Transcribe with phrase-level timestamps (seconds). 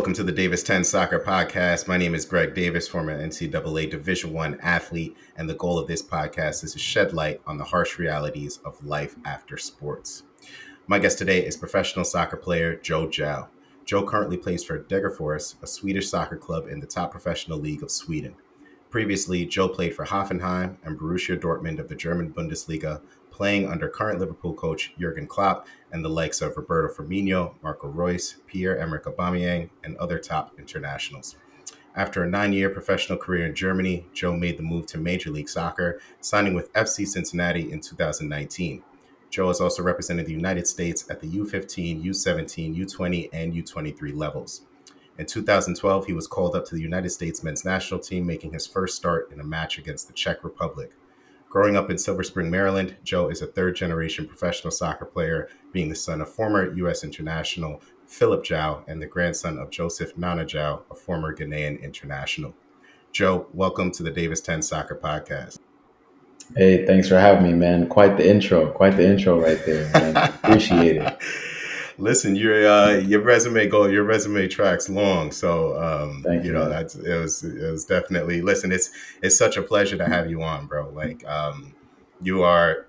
[0.00, 1.86] Welcome to the Davis 10 Soccer Podcast.
[1.86, 6.02] My name is Greg Davis, former NCAA Division One athlete, and the goal of this
[6.02, 10.22] podcast is to shed light on the harsh realities of life after sports.
[10.86, 13.48] My guest today is professional soccer player Joe Gyau.
[13.84, 17.90] Joe currently plays for Degerfors, a Swedish soccer club in the top professional league of
[17.90, 18.36] Sweden.
[18.88, 23.02] Previously, Joe played for Hoffenheim and Borussia Dortmund of the German Bundesliga,
[23.40, 28.36] playing under current Liverpool coach Jurgen Klopp and the likes of Roberto Firmino, Marco Reus,
[28.46, 31.36] Pierre-Emerick Aubameyang, and other top internationals.
[31.96, 36.02] After a nine-year professional career in Germany, Joe made the move to Major League Soccer,
[36.20, 38.82] signing with FC Cincinnati in 2019.
[39.30, 44.66] Joe has also represented the United States at the U15, U17, U20, and U23 levels.
[45.16, 48.66] In 2012, he was called up to the United States men's national team, making his
[48.66, 50.92] first start in a match against the Czech Republic.
[51.50, 55.88] Growing up in Silver Spring, Maryland, Joe is a third generation professional soccer player, being
[55.88, 57.02] the son of former U.S.
[57.02, 62.54] international Phillip Gyau and the grandson of Joseph Nana Gyau, a former Ghanaian international.
[63.10, 65.58] Joe, welcome to the Davis 10 Soccer Podcast.
[66.54, 67.88] Hey, thanks for having me, man.
[67.88, 68.70] Quite the intro.
[68.70, 70.16] Quite the intro right there, man.
[70.44, 71.18] Appreciate it.
[72.00, 76.52] Listen, your uh, your resume go your resume tracks long, so um, you you.
[76.52, 78.40] know that's it was it was definitely.
[78.40, 78.90] Listen, it's
[79.22, 80.90] it's such a pleasure to have you on, bro.
[80.90, 81.74] Like, um,
[82.22, 82.86] you are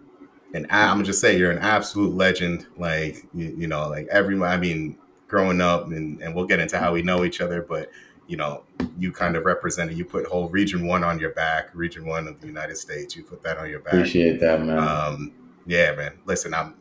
[0.54, 2.68] an I'm gonna just say you're an absolute legend.
[2.78, 4.50] Like, you, you know, like everyone.
[4.50, 7.90] I mean, growing up, and and we'll get into how we know each other, but
[8.28, 8.64] you know,
[8.98, 9.98] you kind of represented.
[9.98, 13.14] You put whole Region One on your back, Region One of the United States.
[13.16, 13.94] You put that on your back.
[13.94, 14.80] Appreciate that, man.
[14.80, 15.34] Um,
[15.66, 16.18] yeah, man.
[16.26, 16.76] Listen, I'm,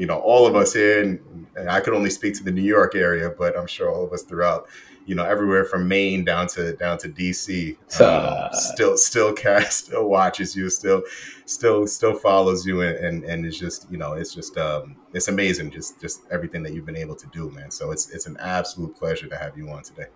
[0.00, 2.62] you know, all of us here, and, and I could only speak to the New
[2.62, 4.66] York area, but I'm sure all of us throughout,
[5.04, 10.08] you know, everywhere from Maine down to down to DC, um, still still cast, still
[10.08, 11.02] watches you, still
[11.44, 15.28] still still follows you, and and, and it's just you know, it's just um, it's
[15.28, 17.70] amazing, just just everything that you've been able to do, man.
[17.70, 20.06] So it's it's an absolute pleasure to have you on today.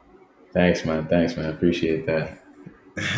[0.55, 1.07] Thanks, man.
[1.09, 1.51] Thanks, man.
[1.51, 2.44] Appreciate that.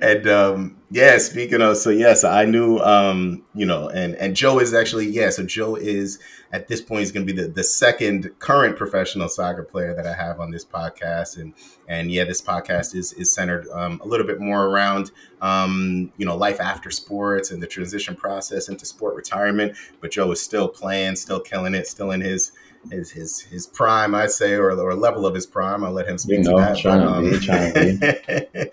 [0.00, 4.58] and um yeah speaking of so yes i knew um you know and and joe
[4.58, 6.18] is actually yeah so joe is
[6.50, 10.06] at this point is going to be the, the second current professional soccer player that
[10.06, 11.36] i have on this podcast.
[11.36, 11.52] And
[11.88, 15.10] and yeah this podcast is is centered um, a little bit more around
[15.42, 19.76] um you know life after sports and the transition process into sport retirement.
[20.00, 22.52] But joe is still playing still killing it still in his
[22.90, 25.84] his his his prime, I'd say, or or level of his prime.
[25.84, 26.76] I'll let him speak You know, to that.
[26.78, 28.70] trying to be, trying to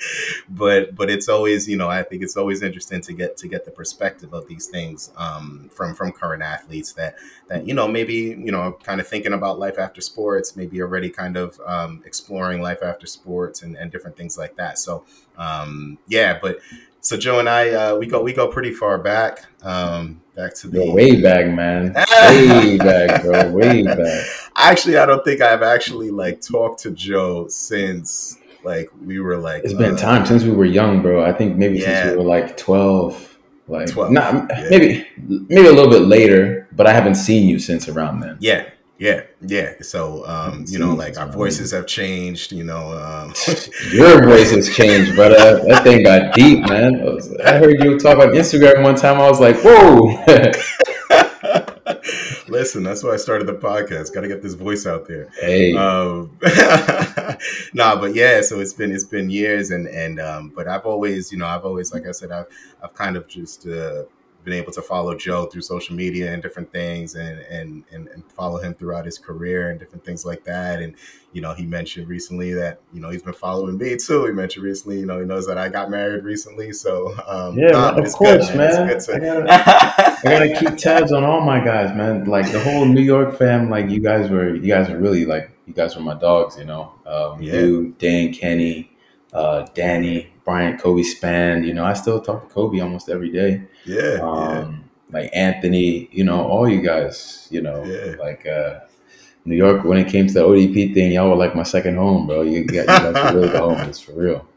[0.49, 3.66] but but it's always you know I think it's always interesting to get to get
[3.66, 7.16] the perspective of these things um, from from current athletes that
[7.47, 11.09] that you know maybe you know kind of thinking about life after sports, maybe already
[11.09, 14.78] kind of um, exploring life after sports and, and different things like that.
[14.78, 15.05] So
[15.38, 16.59] um, yeah, but
[17.01, 20.67] so Joe and I uh, we go we go pretty far back um, back to
[20.67, 21.94] the Yo, way back, man.
[22.29, 23.51] Way back, bro.
[23.51, 24.25] Way back.
[24.56, 29.63] Actually, I don't think I've actually like talked to Joe since like we were like
[29.63, 31.23] It's been uh, time since we were young, bro.
[31.23, 32.03] I think maybe Yeah.
[32.03, 33.28] since we were like twelve.
[33.67, 34.67] Like 12, not yeah.
[34.69, 38.35] maybe maybe a little bit later, but I haven't seen you since around then.
[38.41, 38.67] Yeah,
[39.01, 39.73] yeah, yeah.
[39.81, 42.51] So um, you know, like our voices have changed.
[42.51, 43.34] You know, um,
[43.91, 45.59] Your voice has changed, brother.
[45.67, 47.01] That thing got deep, man.
[47.01, 49.19] I, was- I heard you talk on Instagram one time.
[49.19, 50.23] I was like, whoa.
[52.47, 54.13] listen, that's why I started the podcast.
[54.13, 55.29] Got to get this voice out there.
[55.40, 56.38] hey, um
[57.73, 61.31] nah but yeah so it's been it's been years and and um but i've always
[61.31, 62.45] you know i've always like i said i've
[62.84, 64.03] i've kind of just uh
[64.44, 68.24] been able to follow joe through social media and different things and and and, and
[68.31, 70.96] follow him throughout his career and different things like that and
[71.34, 74.63] you know he mentioned recently that you know he's been following me too he mentioned
[74.66, 78.00] recently you know he knows that i got married recently so um yeah, nah, of
[78.00, 78.90] it's good, course, man.
[78.90, 82.25] It's I good gotta, to- I gotta keep tabs on all my guys, man.
[82.25, 85.52] Like the whole New York fam, like you guys were, you guys were really like,
[85.66, 86.94] you guys were my dogs, you know.
[87.06, 87.53] Um, Yeah.
[87.53, 88.91] You, Dan, Kenny,
[89.34, 91.63] uh, Danny, Brian, Kobe Span.
[91.63, 93.63] You know, I still talk to Kobe almost every day.
[93.85, 98.16] yeah yeah Um, like Anthony, you know, all you guys, you know, Yeah.
[98.20, 98.79] like uh,
[99.46, 99.84] New York.
[99.84, 102.41] When it came to the ODP thing, y'all were like my second home, bro.
[102.43, 104.47] You, got, you guys were really the homies for real.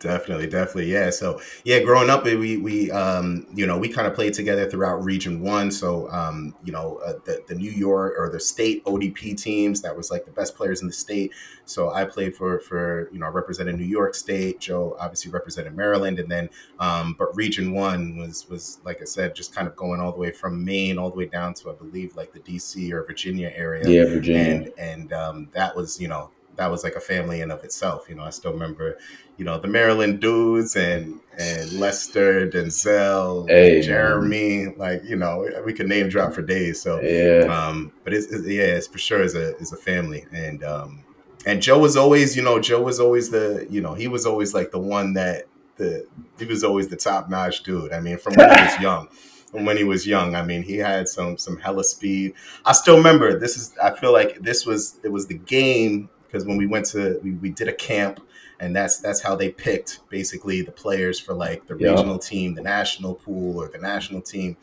[0.00, 1.10] Definitely definitely yeah.
[1.10, 5.04] So yeah growing up we we um you know we kind of played together throughout
[5.04, 5.70] region one.
[5.70, 9.96] So um you know uh, the, the new york or the state odp teams that
[9.96, 11.32] was like the best players in the state.
[11.64, 14.60] So i played for for you know represented new york state.
[14.60, 16.18] Joe obviously represented maryland.
[16.18, 20.00] And then um but region one was was like i said just kind of going
[20.00, 22.90] all the way from maine all the way down to i believe like the dc
[22.92, 23.88] or virginia area.
[23.88, 24.70] Yeah, Virginia.
[24.76, 28.08] and and um, that was you know that was like a family in of itself.
[28.08, 28.98] You know, I still remember,
[29.36, 33.82] you know, the Maryland dudes and and Lester, Denzel, Hey, man.
[33.82, 34.66] Jeremy.
[34.76, 36.82] Like you know, we could name drop for days.
[36.82, 37.46] So, yeah.
[37.46, 41.04] um, but it's, it's yeah, it's for sure is a is a family, and um,
[41.46, 44.52] and Joe was always, you know, Joe was always the, you know, he was always
[44.52, 45.44] like the one that
[45.76, 46.06] the
[46.38, 47.92] he was always the top notch dude.
[47.92, 49.08] I mean, from when he was young.
[49.52, 52.34] From when he was young, I mean, he had some some hella speed.
[52.66, 53.74] I still remember this is.
[53.82, 57.32] I feel like this was it was the game because when we went to we,
[57.32, 58.20] we did a camp
[58.60, 61.90] and that's that's how they picked basically the players for like the Yeah.
[61.90, 64.56] regional team, the national pool, or the national team.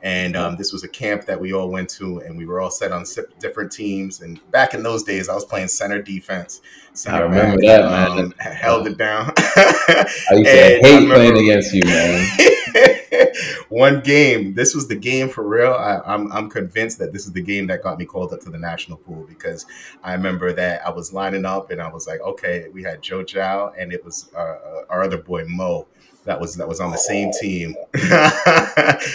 [0.00, 2.70] And um, this was a camp that we all went to, and we were all
[2.70, 3.04] set on
[3.40, 4.20] different teams.
[4.20, 6.60] And back in those days, I was playing center defense.
[6.92, 8.18] Center remember back, that, man.
[8.26, 9.32] um, held it down.
[9.36, 12.28] I used to And I hate remember- playing against you, man.
[13.68, 14.54] One game.
[14.54, 15.72] This was the game for real.
[15.72, 18.50] I, I'm I'm convinced that this is the game that got me called up to
[18.50, 19.66] the national pool because
[20.02, 23.22] I remember that I was lining up and I was like, okay, we had Joe
[23.24, 25.86] Gyau and it was uh, uh, our other boy Mo
[26.24, 27.74] that was that was on the same team.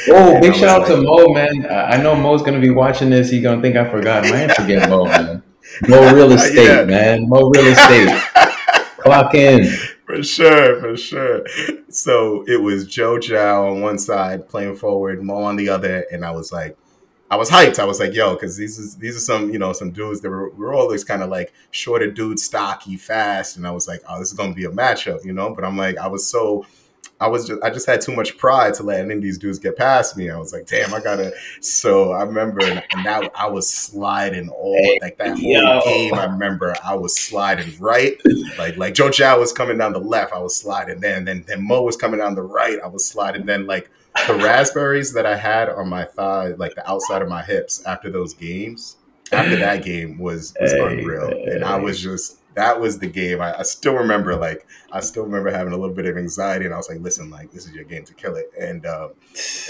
[0.09, 1.65] Oh, big shout out to Mo, man.
[1.69, 3.29] I know Mo's gonna be watching this.
[3.29, 4.25] He gonna think I forgot.
[4.25, 5.43] I ain't forget Mo, man.
[5.87, 6.83] Mo real estate, Yeah.
[6.85, 7.27] man.
[7.27, 8.09] Mo real estate.
[8.99, 9.67] Clock in.
[10.05, 11.45] For sure, for sure.
[11.89, 16.25] So it was Joe Gyau on one side playing forward, Mo on the other, and
[16.25, 16.77] I was like,
[17.31, 17.79] I was hyped.
[17.79, 20.29] I was like, yo, because these is these are some you know some dudes that
[20.29, 24.01] were we're all this kind of like shorter dudes, stocky, fast, and I was like,
[24.07, 25.53] oh, this is gonna be a matchup, you know.
[25.55, 26.65] But I'm like, I was so.
[27.23, 29.57] I was just I just had too much pride to let any of these dudes
[29.57, 30.29] get past me.
[30.29, 31.31] I was like, damn, I gotta.
[31.61, 35.81] So I remember, and, and that I was sliding all like that whole Yo.
[35.85, 36.13] game.
[36.15, 38.21] I remember I was sliding right,
[38.57, 40.99] like like Joe Gyau was coming down the left, I was sliding.
[40.99, 43.45] Then then then Mo was coming down the right, I was sliding.
[43.45, 43.89] Then like
[44.27, 48.11] the raspberries that I had on my thigh, like the outside of my hips after
[48.11, 48.97] those games,
[49.31, 53.41] after that game was was Hey, unreal, and I was just that was the game.
[53.41, 56.73] I, I still remember like I still remember having a little bit of anxiety, and
[56.73, 59.11] I was like, listen, like this is your game to kill it, and um,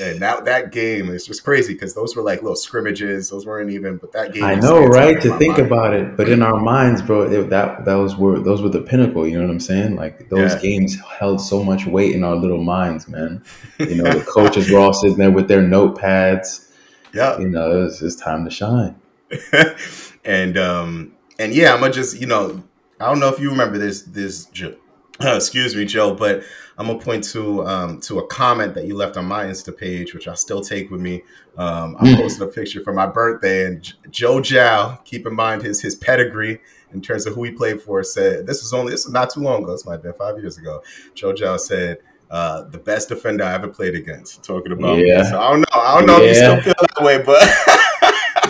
[0.02, 3.30] and that that game is just crazy because those were like little scrimmages.
[3.30, 4.44] Those weren't even, but that game.
[4.44, 5.20] I know, right?
[5.22, 5.68] To think mind.
[5.68, 8.82] about it, but in our minds, bro, it, that that was were those were the
[8.82, 9.28] pinnacle.
[9.28, 9.96] You know what I'm saying?
[9.96, 10.60] Like those Yeah.
[10.60, 13.44] games held so much weight in our little minds, man.
[13.80, 16.70] You know, the coaches were all sitting there with their notepads.
[17.14, 17.38] yeah.
[17.40, 18.96] You know, it was it's time to shine.
[20.26, 22.64] and um and yeah, I'm gonna just you know
[23.04, 24.48] I don't know if you remember this this
[25.22, 26.44] excuse me Joe, but
[26.78, 30.14] I'm gonna point to um to a comment that you left on my Insta page,
[30.14, 31.24] which I still take with me.
[31.58, 32.16] Um, I Mm.
[32.18, 35.96] posted a picture for my birthday, and J- Joe Gyau, keep in mind his his
[35.96, 36.60] pedigree
[36.94, 39.42] in terms of who he played for, said this was only this was not too
[39.42, 39.74] long ago.
[39.74, 40.82] This might have been five years ago.
[41.14, 41.98] Joe Gyau said.
[42.32, 44.44] Uh, the best defender I ever played against.
[44.44, 44.98] Talking about.
[44.98, 45.22] Yeah.
[45.30, 45.66] So I don't know.
[45.80, 47.44] I don't know if you still feel that way, but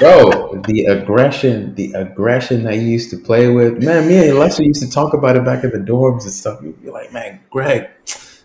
[0.04, 4.08] Bro, the aggression, the aggression that you used to play with, man.
[4.08, 6.60] Me and Lester used to talk about it back at the dorms and stuff.
[6.62, 7.90] You'd be like, man, Greg,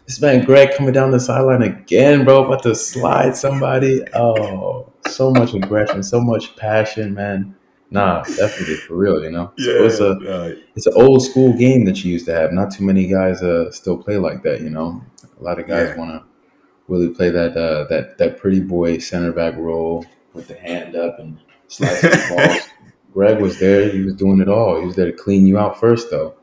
[0.06, 4.05] this man Greg coming down the sideline again, bro, about to slide somebody.
[4.14, 7.56] Oh, so much aggression, so much passion, man.
[7.90, 9.50] Nah, definitely for real, you know.
[9.58, 12.52] So it's a uh, it's an old school game that you used to have.
[12.52, 15.02] Not too many guys uh still play like that, you know.
[15.40, 15.96] A lot of guys Yeah.
[15.96, 16.22] want to
[16.87, 20.04] really play that uh, that that pretty boy center back role
[20.34, 22.68] with the hand up and slicing the balls.
[23.12, 23.88] Greg was there.
[23.88, 24.78] He was doing it all.
[24.80, 26.34] He was there to clean you out first, though.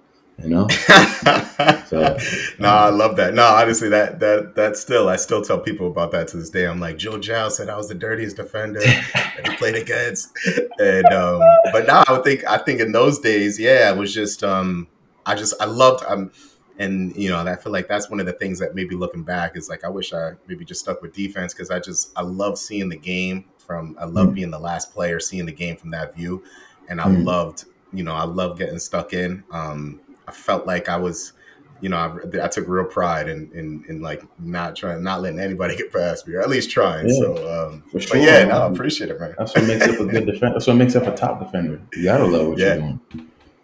[0.41, 0.67] You know.
[1.85, 2.17] So,
[2.59, 3.33] no, I love that.
[3.33, 6.65] No, honestly, that that that still, I still tell people about that to this day.
[6.65, 8.79] I'm like, Joe Gyau said I was the dirtiest defender
[9.13, 10.35] that he played against,
[10.79, 11.41] and um,
[11.71, 14.87] but now I would think, I think in those days, yeah, it was just, um,
[15.25, 16.31] I just, I loved, um,
[16.79, 19.23] and you know, and I feel like that's one of the things that maybe looking
[19.23, 22.23] back is like, I wish I maybe just stuck with defense because I just, I
[22.23, 24.35] love seeing the game from, I love Mm.
[24.35, 26.43] being the last player, seeing the game from that view,
[26.87, 27.25] and I Mm.
[27.25, 29.43] loved, you know, I love getting stuck in.
[29.51, 31.33] Um, I felt like I was
[31.81, 35.39] you know, I, I took real pride in, in in like not trying, not letting
[35.39, 37.07] anybody get past me, or at least trying.
[37.09, 38.17] Yeah, so, um, for but sure.
[38.17, 39.35] yeah, no, I appreciate it, man.
[39.37, 40.53] That's what makes up a good defender.
[40.53, 41.81] That's what makes up a top defender.
[41.93, 42.75] You gotta love what Yeah.
[42.75, 42.99] you're doing.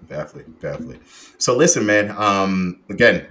[0.05, 0.99] definitely, definitely.
[1.37, 2.11] So, listen, man.
[2.11, 3.27] Um, again,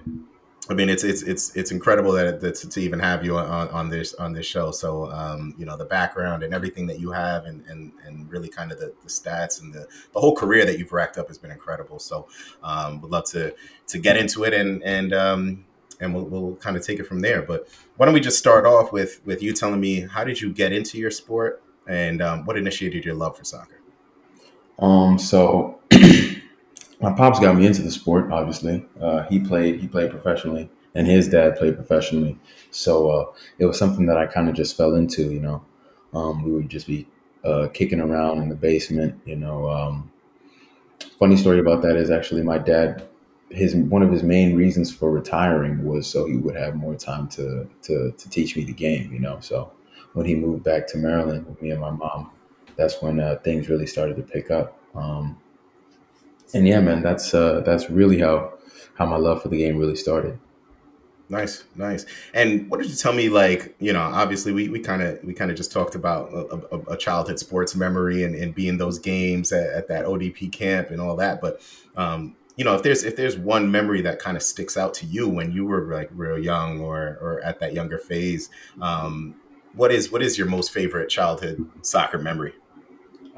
[0.70, 3.88] I mean, it's it's it's it's incredible that, that to, even have you on, on
[3.88, 4.70] this on this show.
[4.70, 8.48] So, um, you know, the background and everything that you have, and and and really
[8.48, 11.38] kind of the, the stats and the the whole career that you've racked up has
[11.38, 11.98] been incredible.
[11.98, 12.28] So,
[12.62, 13.52] um, would love to
[13.88, 15.64] to get into it and and um
[15.98, 17.42] and we'll, we'll kind of take it from there.
[17.42, 20.52] But why don't we just start off with with you telling me how did you
[20.52, 23.80] get into your sport and um, what initiated your love for soccer?
[24.78, 25.79] Um, so
[27.00, 28.30] my pops got me into the sport.
[28.30, 29.80] Obviously, uh, he played.
[29.80, 32.38] He played professionally, and his dad played professionally.
[32.70, 35.32] So uh, it was something that I kind of just fell into.
[35.32, 35.64] You know,
[36.14, 37.06] um, we would just be
[37.44, 39.20] uh, kicking around in the basement.
[39.24, 40.10] You know, um,
[41.18, 43.06] funny story about that is actually my dad.
[43.50, 47.28] His one of his main reasons for retiring was so he would have more time
[47.30, 49.12] to to to teach me the game.
[49.12, 49.72] You know, so
[50.12, 52.30] when he moved back to Maryland with me and my mom,
[52.76, 54.78] that's when uh, things really started to pick up.
[54.94, 55.38] Um,
[56.54, 58.54] and yeah, man, that's uh, that's really how
[58.94, 60.38] how my love for the game really started.
[61.30, 62.06] Nice, nice.
[62.34, 63.28] And what did you tell me?
[63.28, 66.74] Like, you know, obviously we we kind of we kind of just talked about a,
[66.74, 70.90] a, a, childhood sports memory and, and being those games at, at, that ODP camp
[70.90, 71.40] and all that.
[71.40, 71.62] But
[71.96, 75.06] um, you know, if there's if there's one memory that kind of sticks out to
[75.06, 78.50] you when you were like real young or or at that younger phase,
[78.82, 79.36] um,
[79.74, 82.54] what is what is your most favorite childhood soccer memory?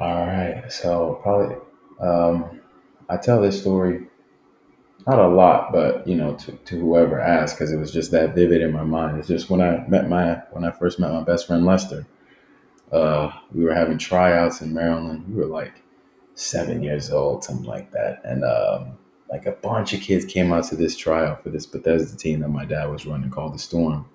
[0.00, 1.56] All right, so probably
[2.00, 2.61] um,
[3.08, 4.06] I tell this story
[5.06, 8.34] not a lot, but you know, to, to whoever asked, because it was just that
[8.34, 9.18] vivid in my mind.
[9.18, 12.06] It's just when I met my when I first met my best friend Lester.
[12.90, 15.24] Uh, we were having tryouts in Maryland.
[15.28, 15.82] We were like
[16.34, 18.98] seven years old, something like that, and um,
[19.30, 22.48] like a bunch of kids came out to this tryout for this Bethesda team that
[22.48, 24.06] my dad was running called the Storm.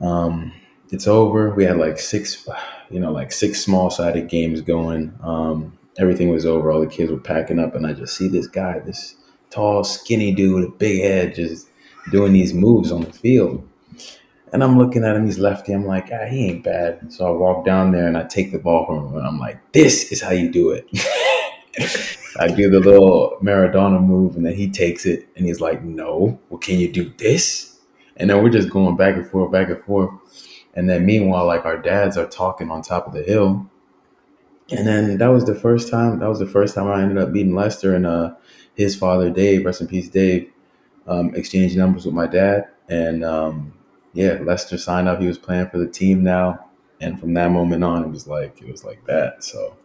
[0.00, 0.52] Um,
[0.90, 1.50] it's over.
[1.50, 2.46] We had like six,
[2.90, 5.16] you know, like six small sided games going.
[5.22, 6.70] Um, everything was over.
[6.70, 9.16] All the kids were packing up, and I just see this guy, this
[9.50, 11.68] tall, skinny dude with a big head just
[12.10, 13.66] doing these moves on the field.
[14.52, 15.72] And I'm looking at him, he's lefty.
[15.72, 17.12] I'm like, ah, he ain't bad.
[17.12, 19.16] So I walk down there and I take the ball from him.
[19.16, 20.88] And I'm like, this is how you do it.
[22.38, 26.40] I do the little Maradona move and then he takes it and he's like, no,
[26.48, 27.78] well, can you do this?
[28.16, 30.10] And then we're just going back and forth, back and forth.
[30.74, 33.70] And then meanwhile, like our dads are talking on top of the hill.
[34.72, 37.32] And then that was the first time, that was the first time I ended up
[37.32, 37.94] beating Lester.
[37.94, 38.34] And uh,
[38.74, 40.50] his father, Dave, rest in peace, Dave,
[41.06, 42.68] um, exchanged numbers with my dad.
[42.88, 43.72] And um,
[44.12, 45.20] yeah, Lester signed up.
[45.20, 46.66] He was playing for the team now.
[47.00, 49.42] And from that moment on, it was like it was like that.
[49.42, 49.76] So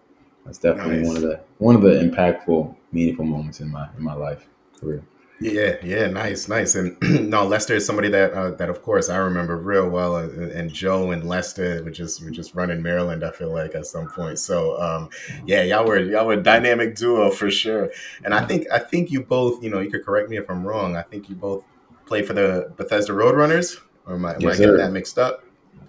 [0.46, 1.08] that's definitely nice.
[1.08, 4.48] one of the one of the impactful, meaningful moments in my in my life
[4.80, 5.04] career.
[5.40, 6.76] Yeah, yeah, nice, nice.
[6.76, 6.98] And
[7.30, 10.18] no, Lester is somebody that uh, that of course I remember real well.
[10.18, 13.24] And, and Joe and Lester were just were just running Maryland.
[13.24, 14.40] I feel like at some point.
[14.40, 15.10] So um,
[15.46, 17.92] yeah, y'all were y'all were a dynamic duo for sure.
[18.24, 20.66] And I think I think you both, you know, you could correct me if I'm
[20.66, 20.96] wrong.
[20.96, 21.66] I think you both
[22.06, 25.44] played for the Bethesda Roadrunners, or am I, am yes, I getting that mixed up?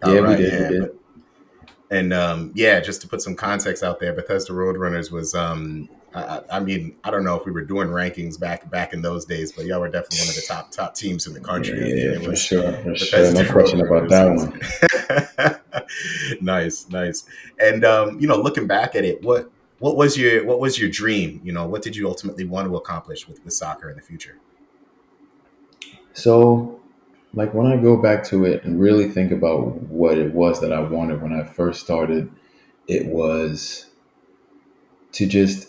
[0.06, 0.52] Yeah, right, we did.
[0.52, 0.80] Yeah, we did.
[0.80, 0.96] But,
[1.88, 6.40] and um, yeah, just to put some context out there, Bethesda Roadrunners was um, I,
[6.50, 9.52] I, mean, I don't know if we were doing rankings back back in those days,
[9.52, 11.78] but y'all were definitely one of the top top teams in the country.
[11.78, 13.32] Yeah, yeah for sure, for sure.
[13.32, 16.40] No question about that one.
[16.40, 17.25] nice, nice.
[17.58, 20.88] And um, you know, looking back at it, what what was your what was your
[20.88, 21.40] dream?
[21.44, 24.38] You know, what did you ultimately want to accomplish with, with soccer in the future?
[26.14, 26.80] So,
[27.34, 30.72] like when I go back to it and really think about what it was that
[30.72, 32.30] I wanted when I first started,
[32.88, 33.86] it was
[35.12, 35.65] to just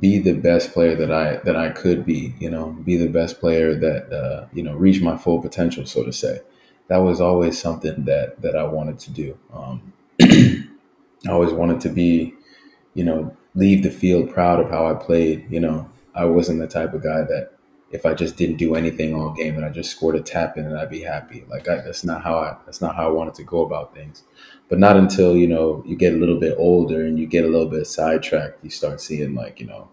[0.00, 2.34] be the best player that I that I could be.
[2.38, 6.04] You know, be the best player that uh, you know reach my full potential, so
[6.04, 6.40] to say.
[6.88, 9.38] That was always something that that I wanted to do.
[9.52, 12.34] Um, I always wanted to be,
[12.94, 15.46] you know, leave the field proud of how I played.
[15.50, 17.53] You know, I wasn't the type of guy that
[17.90, 20.66] if I just didn't do anything all game and I just scored a tap in
[20.66, 21.44] and I'd be happy.
[21.48, 24.24] Like I, that's not how I that's not how I wanted to go about things.
[24.68, 27.48] But not until you know you get a little bit older and you get a
[27.48, 29.88] little bit sidetracked, you start seeing like you know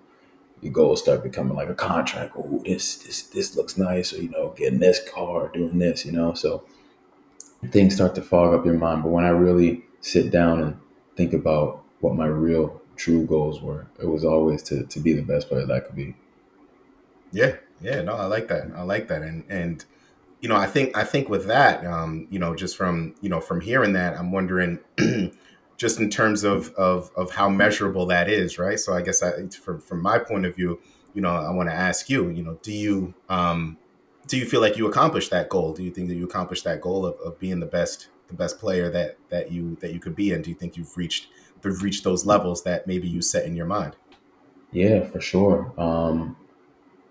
[0.62, 2.34] your goals start becoming like a contract.
[2.38, 6.12] Oh, this this this looks nice, or you know, getting this car, doing this, you
[6.12, 6.34] know.
[6.34, 6.64] So
[7.70, 9.04] things start to fog up your mind.
[9.04, 10.80] But when I really sit down and
[11.16, 15.24] think about what my real true goals were, it was always to to be the
[15.24, 16.16] best player that I could be.
[17.32, 18.72] Yeah, yeah, no, I like that.
[18.76, 19.84] I like that, and and
[20.40, 23.42] you know, I think I think with that, um, you know, just from you know
[23.42, 24.80] from hearing that, I'm wondering.
[25.82, 28.80] just in terms of, of of how measurable that is, right?
[28.80, 30.80] So I guess I, from from my point of view,
[31.16, 33.80] you know, I want to ask you, you know, do you um,
[34.28, 35.74] do you feel like you accomplished that goal?
[35.74, 38.60] Do you think that you accomplished that goal of, of being the best the best
[38.60, 40.34] player that that you that you could be?
[40.34, 41.30] And do you think you've reached
[41.64, 43.96] you've reached those levels that maybe you set in your mind?
[44.72, 45.74] Yeah, for sure.
[45.78, 46.38] Um,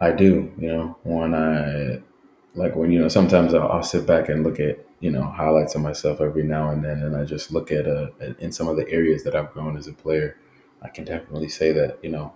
[0.01, 0.53] I do.
[0.59, 2.01] You know, when I
[2.55, 5.75] like when you know sometimes I'll, I'll sit back and look at you know highlights
[5.75, 8.77] of myself every now and then, and I just look at uh in some of
[8.77, 10.37] the areas that I've grown as a player.
[10.83, 12.33] I can definitely say that you know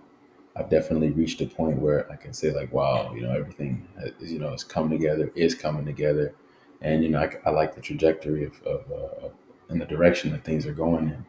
[0.55, 3.87] I've definitely reached a point where I can say like, wow, you know, everything
[4.21, 6.35] is, you know is coming together, is coming together,
[6.81, 9.29] and you know I, I like the trajectory of, of uh,
[9.69, 11.25] in the direction that things are going in.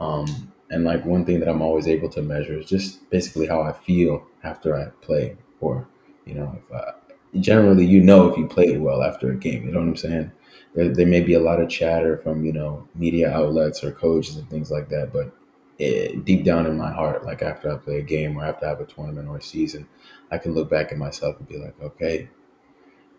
[0.00, 3.62] Um, and like one thing that I'm always able to measure is just basically how
[3.62, 5.86] I feel after I play, or
[6.24, 6.92] you know, if I,
[7.40, 9.66] generally you know if you played well after a game.
[9.66, 10.32] You know what I'm saying?
[10.74, 14.36] there, there may be a lot of chatter from you know media outlets or coaches
[14.36, 15.32] and things like that, but
[15.78, 18.70] it, deep down in my heart, like after I play a game or after I
[18.70, 19.88] have a tournament or a season,
[20.30, 22.28] I can look back at myself and be like, okay,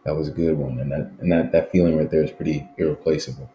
[0.05, 2.67] that was a good one, and that and that that feeling right there is pretty
[2.77, 3.49] irreplaceable.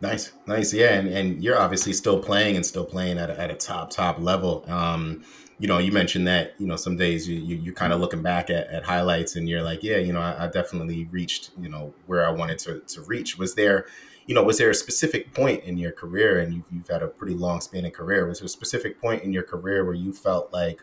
[0.00, 3.50] Nice, nice, yeah, and, and you're obviously still playing and still playing at a, at
[3.50, 4.64] a top top level.
[4.68, 5.24] Um,
[5.58, 8.22] you know, you mentioned that you know some days you you, you kind of looking
[8.22, 11.68] back at, at highlights and you're like, yeah, you know, I, I definitely reached you
[11.68, 13.38] know where I wanted to to reach.
[13.38, 13.86] Was there,
[14.26, 17.08] you know, was there a specific point in your career, and you've, you've had a
[17.08, 18.26] pretty long spanning career?
[18.26, 20.82] Was there a specific point in your career where you felt like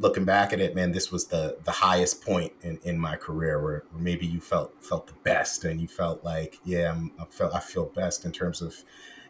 [0.00, 3.62] looking back at it, man, this was the the highest point in, in my career
[3.62, 7.44] where, where maybe you felt felt the best and you felt like, yeah, I'm, I
[7.56, 8.82] I feel best in terms of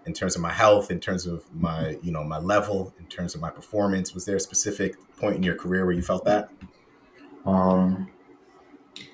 [0.07, 3.35] in terms of my health, in terms of my you know my level, in terms
[3.35, 4.15] of my performance.
[4.15, 6.51] Was there a specific point in your career where you felt that?
[7.47, 8.09] Um,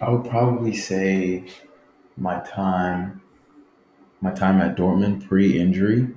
[0.00, 1.46] I would probably say
[2.16, 3.22] my time
[4.20, 6.08] my time at Dortmund pre-injury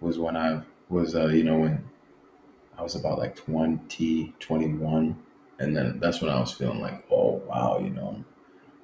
[0.00, 1.84] was when I was uh, you know when
[2.78, 5.16] I was about like 20, 21.
[5.58, 8.24] And then that's when I was feeling like, oh, wow, you know,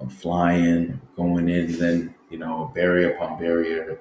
[0.00, 4.00] I'm flying, going in, and then, you know, barrier upon barrier,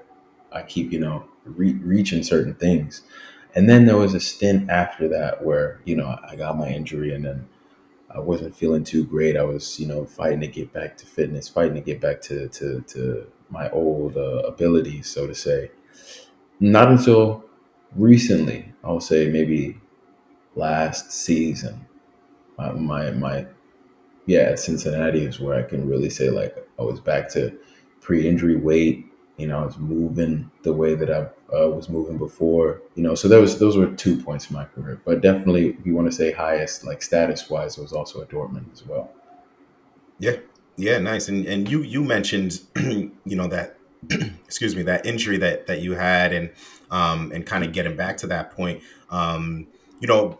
[0.51, 3.01] I keep, you know, re- reaching certain things.
[3.55, 7.13] And then there was a stint after that where, you know, I got my injury
[7.13, 7.47] and then
[8.13, 9.37] I wasn't feeling too great.
[9.37, 12.49] I was, you know, fighting to get back to fitness, fighting to get back to,
[12.49, 15.71] to, to my old uh, abilities, so to say.
[16.59, 17.45] Not until
[17.95, 19.77] recently, I'll say maybe
[20.55, 21.87] last season.
[22.57, 23.47] My, my, my
[24.25, 27.57] yeah, Cincinnati is where I can really say like I was back to
[28.01, 29.05] pre-injury weight.
[29.39, 32.81] You know, I was moving the way that I uh, was moving before.
[32.95, 35.01] You know, so there was those were two points in my career.
[35.05, 38.29] But definitely, if you want to say highest, like status wise, it was also at
[38.29, 39.11] Dortmund as well.
[40.19, 40.37] Yeah,
[40.75, 41.29] yeah, nice.
[41.29, 43.77] And and you you mentioned you know that
[44.45, 46.51] excuse me that injury that that you had and
[46.91, 48.83] um and kind of getting back to that point.
[49.09, 49.67] Um,
[50.01, 50.39] you know,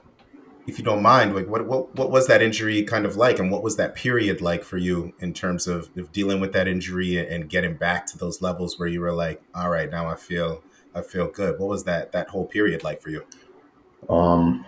[0.69, 3.51] if you don't mind, like what, what what was that injury kind of like, and
[3.51, 7.17] what was that period like for you in terms of, of dealing with that injury
[7.17, 10.63] and getting back to those levels where you were like, all right, now I feel
[10.93, 11.59] I feel good.
[11.59, 13.25] What was that that whole period like for you?
[14.09, 14.65] Um,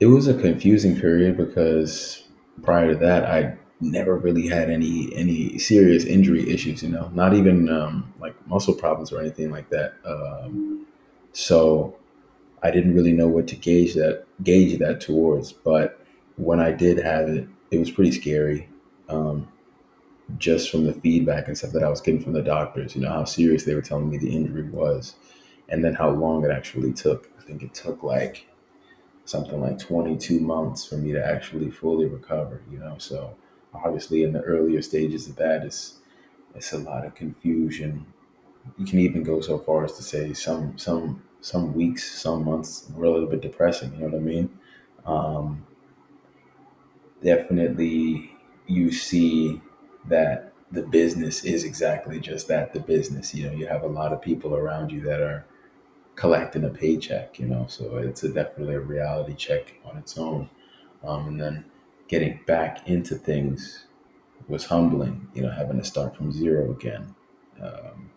[0.00, 2.26] it was a confusing period because
[2.62, 6.82] prior to that, I never really had any any serious injury issues.
[6.82, 9.94] You know, not even um, like muscle problems or anything like that.
[10.04, 10.86] Um,
[11.32, 11.96] so
[12.62, 15.52] I didn't really know what to gauge that gauge that towards.
[15.52, 16.04] But
[16.36, 18.68] when I did have it, it was pretty scary.
[19.08, 19.48] Um,
[20.38, 23.10] just from the feedback and stuff that I was getting from the doctors, you know,
[23.10, 25.14] how serious they were telling me the injury was,
[25.68, 27.28] and then how long it actually took.
[27.38, 28.46] I think it took like
[29.24, 32.96] something like 22 months for me to actually fully recover, you know.
[32.98, 33.36] So
[33.74, 35.98] obviously in the earlier stages of that it's
[36.54, 38.06] it's a lot of confusion.
[38.76, 42.88] You can even go so far as to say some some some weeks, some months
[42.94, 43.92] were a little bit depressing.
[43.94, 44.58] You know what I mean?
[45.04, 45.66] Um,
[47.22, 48.32] definitely,
[48.66, 49.60] you see
[50.08, 53.34] that the business is exactly just that the business.
[53.34, 55.44] You know, you have a lot of people around you that are
[56.14, 60.48] collecting a paycheck, you know, so it's a definitely a reality check on its own.
[61.02, 61.64] Um, and then
[62.08, 63.86] getting back into things
[64.48, 67.14] was humbling, you know, having to start from zero again.
[67.60, 68.10] Um,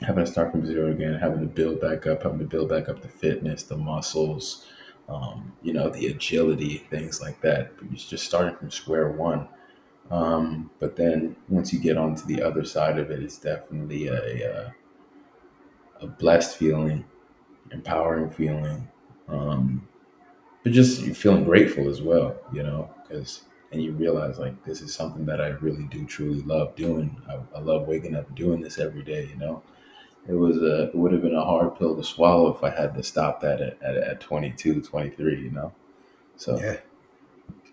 [0.00, 2.88] having to start from zero again, having to build back up, having to build back
[2.88, 4.66] up the fitness, the muscles,
[5.08, 7.76] um, you know, the agility, things like that.
[7.76, 9.48] But you're just starting from square one.
[10.10, 14.50] Um, but then once you get onto the other side of it, it's definitely a,
[14.50, 14.74] a,
[16.02, 17.04] a blessed feeling,
[17.72, 18.88] empowering feeling,
[19.28, 19.88] um,
[20.62, 24.80] but just you're feeling grateful as well, you know, because and you realize like this
[24.80, 27.20] is something that I really do truly love doing.
[27.28, 29.62] I, I love waking up and doing this every day, you know
[30.28, 32.94] it was a it would have been a hard pill to swallow if I had
[32.94, 35.72] to stop that at, at, at 22, 23, you know?
[36.36, 36.76] So, yeah,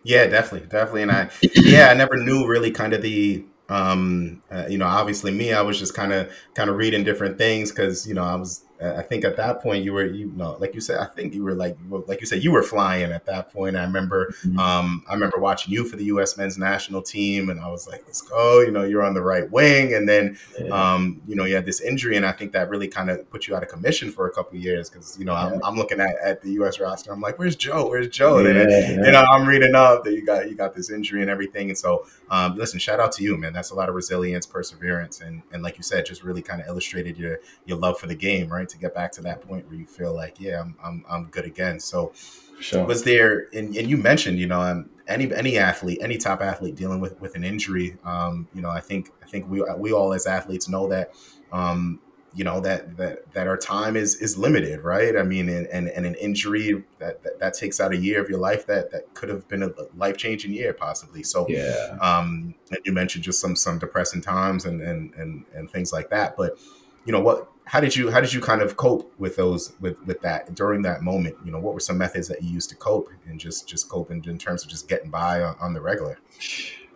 [0.03, 0.67] yeah, definitely.
[0.67, 1.03] Definitely.
[1.03, 5.31] And I, yeah, I never knew really kind of the, um, uh, you know, obviously
[5.31, 8.35] me, I was just kind of, kind of reading different things cause you know, I
[8.35, 11.33] was I think at that point you were, you know, like you said, I think
[11.33, 13.77] you were like, like you said, you were flying at that point.
[13.77, 14.59] I remember, mm-hmm.
[14.59, 16.37] um, I remember watching you for the U.S.
[16.37, 18.61] men's national team, and I was like, let's go.
[18.61, 20.93] You know, you're on the right wing, and then, yeah.
[20.93, 23.47] um, you know, you had this injury, and I think that really kind of put
[23.47, 25.45] you out of commission for a couple years because, you know, yeah.
[25.45, 26.79] I'm, I'm, looking at, at the U.S.
[26.79, 27.87] roster, I'm like, where's Joe?
[27.87, 28.39] Where's Joe?
[28.39, 31.21] And yeah, then, you know, I'm reading up that you got you got this injury
[31.21, 33.53] and everything, and so, um, listen, shout out to you, man.
[33.53, 36.67] That's a lot of resilience, perseverance, and and like you said, just really kind of
[36.67, 38.62] illustrated your your love for the game, right?
[38.69, 41.25] To get back to that point point where you feel like, yeah, I'm I'm, I'm
[41.25, 41.79] good again.
[41.79, 42.13] So,
[42.59, 42.85] sure.
[42.85, 43.47] was there?
[43.53, 47.19] And, and you mentioned, you know, um, any any athlete, any top athlete dealing with
[47.21, 50.67] with an injury, um, you know, I think I think we we all as athletes
[50.67, 51.13] know that.
[51.51, 51.99] Um,
[52.35, 55.87] you know that that that our time is is limited right i mean and and,
[55.89, 59.13] and an injury that, that, that takes out a year of your life that that
[59.13, 63.77] could have been a life-changing year possibly so yeah um you mentioned just some some
[63.77, 66.57] depressing times and and and, and things like that but
[67.05, 69.97] you know what how did you how did you kind of cope with those with
[70.05, 71.35] with that during that moment?
[71.45, 74.23] You know what were some methods that you used to cope and just just coping
[74.25, 76.19] in terms of just getting by on, on the regular?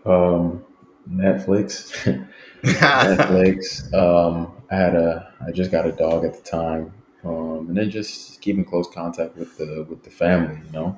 [0.06, 0.64] Um
[1.10, 1.94] netflix.
[2.64, 6.92] Netflix um i had a i just got a dog at the time
[7.24, 10.98] um and then just keeping close contact with the with the family you know?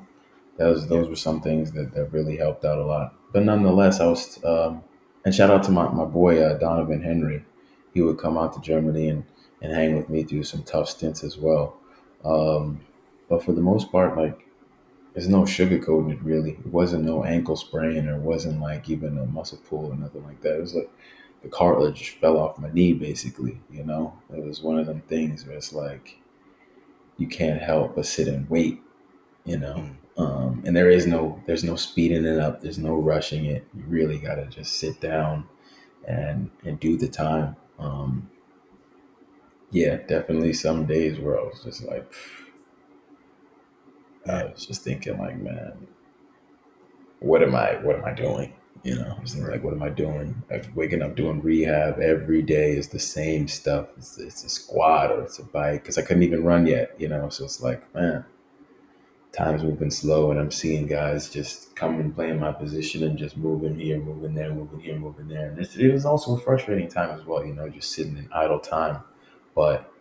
[0.57, 3.13] Those those were some things that, that really helped out a lot.
[3.31, 4.83] But nonetheless i was um
[5.25, 7.45] and shout out to my, my boy uh, donovan henry.
[7.93, 9.25] He would come out to germany and
[9.61, 11.77] and hang with me through some tough stints as well.
[12.23, 12.81] Um,
[13.27, 14.47] but for the most part, like
[15.13, 16.51] there's no sugarcoating it really.
[16.51, 20.23] It wasn't no ankle sprain or it wasn't like even a muscle pull or nothing
[20.23, 20.55] like that.
[20.55, 20.89] It was like
[21.43, 24.17] the cartilage fell off my knee basically, you know?
[24.33, 26.19] It was one of them things where it's like
[27.17, 28.81] you can't help but sit and wait,
[29.45, 29.75] you know.
[29.75, 29.95] Mm.
[30.17, 33.65] Um, and there is no there's no speeding it up, there's no rushing it.
[33.73, 35.47] You really gotta just sit down
[36.05, 37.55] and and do the time.
[37.77, 38.29] Um,
[39.71, 42.11] yeah, definitely some days where I was just like,
[44.27, 45.87] I was just thinking like, man,
[47.19, 48.53] what am I, what am I doing?
[48.83, 50.41] You know, I was thinking like, what am I doing?
[50.49, 53.87] Like waking up doing rehab every day is the same stuff.
[53.97, 56.95] It's, it's a squat or it's a bike because I couldn't even run yet.
[56.97, 58.25] You know, so it's like, man,
[59.33, 63.17] time's moving slow, and I'm seeing guys just come and play in my position and
[63.17, 65.49] just moving here, moving there, moving here, moving there.
[65.49, 67.45] And it was also a frustrating time as well.
[67.45, 69.01] You know, just sitting in idle time
[69.55, 69.91] but,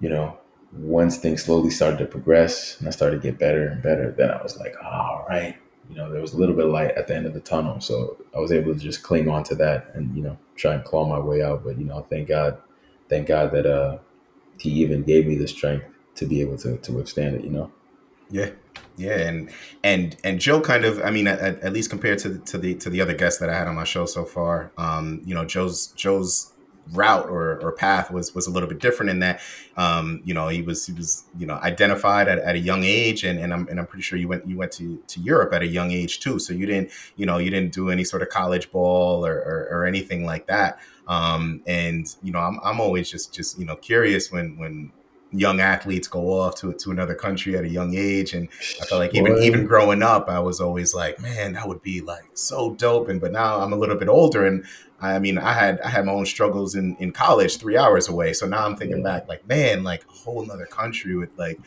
[0.00, 0.38] you know,
[0.72, 4.30] once things slowly started to progress and I started to get better and better, then
[4.30, 5.56] I was like, all right,
[5.88, 7.80] you know, there was a little bit of light at the end of the tunnel.
[7.80, 10.84] So I was able to just cling on to that and, you know, try and
[10.84, 11.64] claw my way out.
[11.64, 12.58] But, you know, thank God,
[13.08, 13.98] thank God that uh,
[14.58, 17.72] he even gave me the strength to be able to, to withstand it, you know?
[18.30, 18.50] Yeah.
[18.98, 19.50] Yeah, and
[19.84, 22.88] and and Joe kind of, I mean, at, at least compared to to the to
[22.88, 25.88] the other guests that I had on my show so far, um, you know, Joe's
[25.88, 26.52] Joe's
[26.92, 29.40] route or, or path was was a little bit different in that
[29.76, 33.24] um, you know he was he was you know identified at, at a young age
[33.24, 35.62] and, and I'm and I'm pretty sure you went you went to, to Europe at
[35.62, 36.38] a young age too.
[36.38, 39.68] So you didn't you know you didn't do any sort of college ball or, or,
[39.70, 40.78] or anything like that.
[41.08, 44.92] Um, and you know I'm, I'm always just just you know curious when when
[45.32, 48.32] young athletes go off to to another country at a young age.
[48.32, 48.48] And
[48.80, 49.42] I felt like even Boy.
[49.42, 53.08] even growing up I was always like man that would be like so dope.
[53.08, 54.64] And but now I'm a little bit older and
[55.00, 58.32] I mean I had I had my own struggles in in college 3 hours away
[58.32, 61.58] so now I'm thinking back like man like a whole another country with like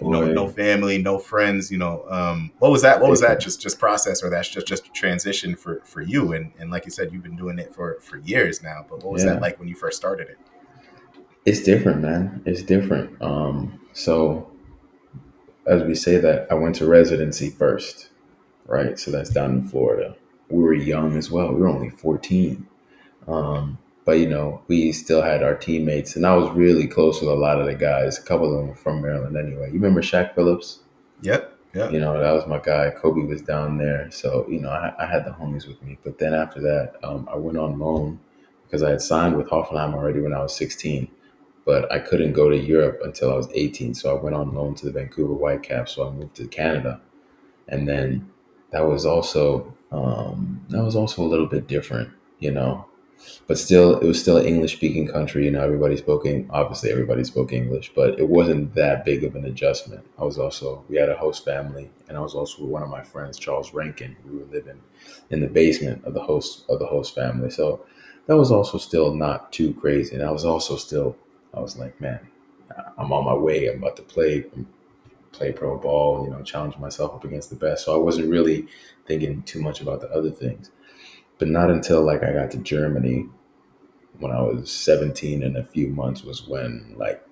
[0.00, 3.40] you know no family no friends you know um what was that what was that
[3.40, 6.84] just just process or that's just just a transition for for you and and like
[6.84, 9.34] you said you've been doing it for for years now but what was yeah.
[9.34, 10.38] that like when you first started it
[11.48, 12.42] it's different, man.
[12.44, 13.22] It's different.
[13.22, 14.50] Um, so,
[15.66, 18.10] as we say that, I went to residency first,
[18.66, 18.98] right?
[18.98, 20.14] So that's down in Florida.
[20.50, 21.48] We were young as well.
[21.54, 22.66] We were only 14.
[23.28, 27.30] Um, but, you know, we still had our teammates, and I was really close with
[27.30, 28.18] a lot of the guys.
[28.18, 29.66] A couple of them were from Maryland anyway.
[29.66, 30.80] You remember Shaq Phillips?
[31.22, 31.54] Yep.
[31.74, 31.90] Yeah.
[31.90, 32.90] You know, that was my guy.
[32.90, 34.10] Kobe was down there.
[34.10, 35.98] So, you know, I, I had the homies with me.
[36.02, 38.18] But then after that, um, I went on loan
[38.64, 41.08] because I had signed with Hoffenheim already when I was 16
[41.68, 43.92] but I couldn't go to Europe until I was 18.
[43.92, 45.92] So I went on loan to the Vancouver Whitecaps.
[45.92, 46.98] So I moved to Canada,
[47.68, 48.30] and then
[48.70, 52.87] that was also um, that was also a little bit different, you know.
[53.46, 55.44] But still, it was still an English speaking country.
[55.44, 59.44] You know, everybody spoke obviously everybody spoke English, but it wasn't that big of an
[59.44, 60.04] adjustment.
[60.18, 62.90] I was also we had a host family, and I was also with one of
[62.90, 64.16] my friends, Charles Rankin.
[64.24, 64.80] We were living
[65.30, 67.84] in the basement of the host of the host family, so
[68.26, 70.14] that was also still not too crazy.
[70.14, 71.16] And I was also still
[71.54, 72.20] I was like, man,
[72.96, 73.68] I'm on my way.
[73.68, 74.44] I'm about to play
[75.32, 77.84] play pro ball, you know, challenge myself up against the best.
[77.84, 78.66] So I wasn't really
[79.06, 80.70] thinking too much about the other things.
[81.38, 83.26] But not until like I got to Germany
[84.18, 87.24] when I was 17 and a few months was when like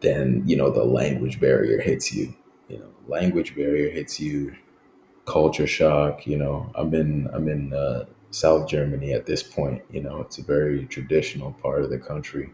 [0.00, 2.34] then, you know, the language barrier hits you.
[2.68, 4.54] You know, language barrier hits you,
[5.26, 6.70] culture shock, you know.
[6.74, 10.86] I'm in I'm in uh, South Germany at this point, you know, it's a very
[10.86, 12.50] traditional part of the country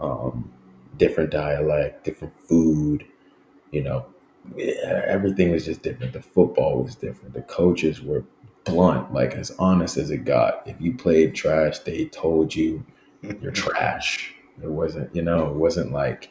[0.00, 0.52] um,
[0.96, 3.06] different dialect, different food,
[3.72, 4.06] you know,
[4.84, 6.12] everything was just different.
[6.12, 7.34] The football was different.
[7.34, 8.24] The coaches were
[8.70, 10.62] blunt, like as honest as it got.
[10.66, 12.84] If you played trash, they told you
[13.40, 14.34] you're trash.
[14.62, 16.30] It wasn't, you know, it wasn't like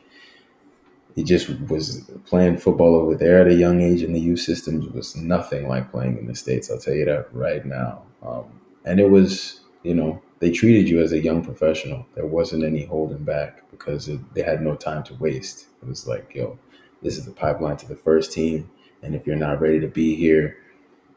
[1.17, 4.87] he just was playing football over there at a young age in the youth systems
[4.89, 6.69] was nothing like playing in the states.
[6.69, 8.03] I'll tell you that right now.
[8.21, 12.05] Um, and it was, you know, they treated you as a young professional.
[12.13, 15.65] There wasn't any holding back because it, they had no time to waste.
[15.81, 16.59] It was like, yo,
[17.01, 18.69] this is the pipeline to the first team.
[19.01, 20.57] And if you're not ready to be here,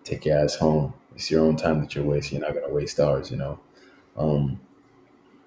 [0.03, 0.95] take your ass home.
[1.15, 2.39] It's your own time that you're wasting.
[2.39, 3.59] You're not going to waste ours, you know?
[4.17, 4.61] Um,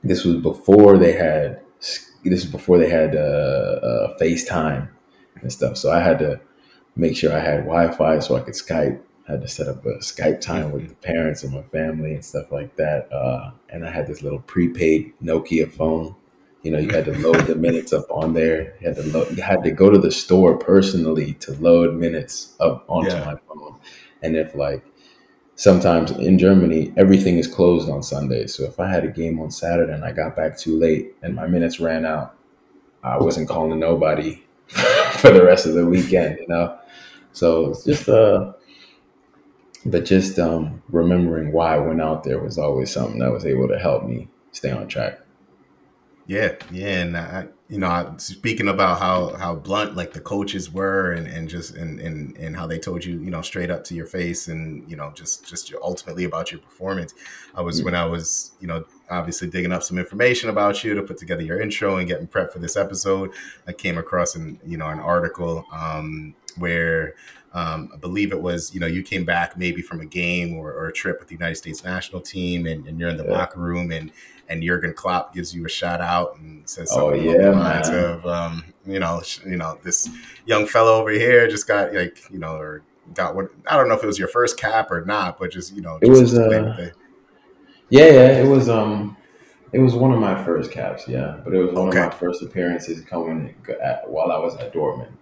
[0.03, 4.87] this was before they had this was before they had uh, uh, FaceTime
[5.41, 5.77] and stuff.
[5.77, 6.39] So I had to
[6.95, 9.01] make sure I had Wi-Fi so I could Skype.
[9.27, 12.23] I had to set up a Skype time with the parents and my family and
[12.23, 13.11] stuff like that.
[13.11, 16.15] Uh, and I had this little prepaid Nokia phone.
[16.61, 18.75] You know, you had to load the minutes up on there.
[18.79, 22.55] You had to load, you had to go to the store personally to load minutes
[22.61, 23.25] up onto Yeah.
[23.25, 23.79] my phone.
[24.21, 24.85] And if like
[25.55, 28.55] sometimes in Germany, everything is closed on Sundays.
[28.55, 31.35] So if I had a game on Saturday and I got back too late and
[31.35, 32.35] my minutes ran out,
[33.03, 36.77] I wasn't calling nobody for the rest of the weekend, you know?
[37.33, 38.53] So it's just uh
[39.85, 43.67] but just um remembering why I went out there was always something that was able
[43.67, 45.19] to help me stay on track.
[46.25, 51.11] Yeah, yeah, and I, you know, speaking about how how blunt like the coaches were,
[51.11, 53.95] and and just and and and how they told you, you know, straight up to
[53.95, 57.13] your face, and you know, just just ultimately about your performance.
[57.55, 61.01] I was when I was, you know, obviously digging up some information about you to
[61.03, 63.31] put together your intro and getting prepped for this episode.
[63.67, 67.15] I came across an you know an article um, where.
[67.55, 70.73] Um, I believe it was, you know, you came back maybe from a game or,
[70.73, 73.29] or a trip with the United States national team, and, and you're in the Yeah.
[73.29, 74.11] locker room, and
[74.49, 77.89] and Jurgen Klopp gives you a shout out and says Oh, something along the lines
[77.89, 78.03] man.
[78.03, 80.09] of, um, you know, sh- you know, this
[80.45, 82.81] young fellow over here just got like, you know, or
[83.13, 85.73] got what I don't know if it was your first cap or not, but just
[85.75, 86.91] you know, It was, uh, the-
[87.89, 89.17] Yeah, yeah, it was um
[89.71, 91.37] it was one of my first caps, yeah.
[91.43, 91.99] But it was one Okay.
[91.99, 95.13] of my first appearances coming at, while I was at Dortmund.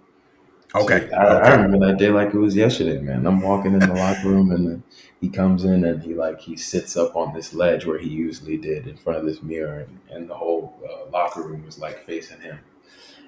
[0.75, 3.25] Okay, So I, I remember that day like it was yesterday, man.
[3.25, 4.83] I'm walking in the locker room and then
[5.19, 8.57] he comes in and he like he sits up on this ledge where he usually
[8.57, 12.05] did in front of this mirror, and, and the whole uh, locker room was like
[12.05, 12.59] facing him.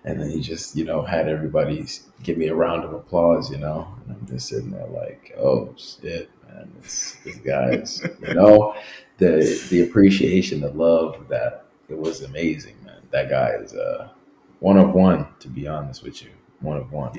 [0.05, 1.85] And then he just, you know, had everybody
[2.23, 3.87] give me a round of applause, you know.
[4.07, 8.75] And I'm just sitting there like, oh shit, man, this this guy's, you know,
[9.17, 13.01] the the appreciation, the love that it was amazing, man.
[13.11, 14.09] That guy is uh
[14.59, 17.13] one of one, to be honest with you, one of one.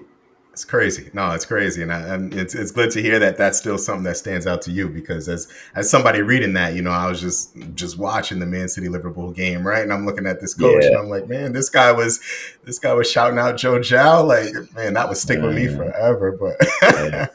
[0.54, 1.10] It's crazy.
[1.12, 4.04] No, it's crazy, and, I, and it's it's good to hear that that's still something
[4.04, 7.20] that stands out to you because as as somebody reading that, you know, I was
[7.20, 10.80] just just watching the Man City Liverpool game, right, and I'm looking at this coach,
[10.84, 10.90] Yeah.
[10.90, 12.20] and I'm like, man, this guy was
[12.62, 16.30] this guy was shouting out Joe Gyau, like, man, that would stick with me forever.
[16.30, 16.64] But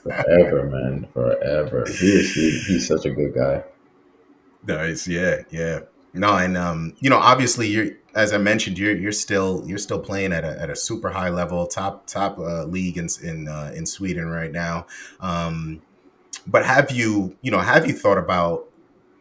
[0.01, 1.86] forever, man, forever.
[1.89, 3.63] He is he, he's such a good guy.
[4.65, 5.79] Nice, yeah, yeah.
[6.13, 10.00] No, and um, you know, obviously, you're as I mentioned, you're you're still you're still
[10.00, 13.72] playing at a, at a super high level, top top uh, league in in uh,
[13.76, 14.88] in Sweden right now.
[15.19, 15.82] Um,
[16.48, 18.65] but have you you know have you thought about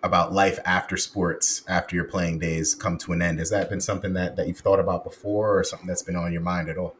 [0.02, 3.38] about life after sports after your playing days come to an end?
[3.38, 6.32] Has that been something that that you've thought about before, or something that's been on
[6.32, 6.96] your mind at all?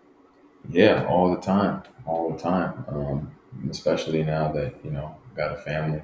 [0.69, 2.85] Yeah, all the time, all the time.
[2.89, 3.31] Um,
[3.71, 6.03] especially now that you know got a family,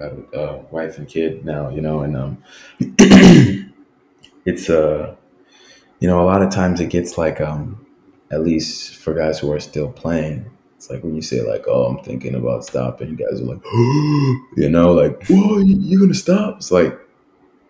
[0.00, 2.42] a wife and kid now, you know, and um,
[4.44, 5.14] it's uh,
[6.00, 7.86] you know, a lot of times it gets like um,
[8.30, 11.84] at least for guys who are still playing, it's like when you say like, "Oh,
[11.86, 13.64] I'm thinking about stopping," you guys are like,
[14.56, 16.98] you know, like, "Whoa, you- you're gonna stop?" It's like,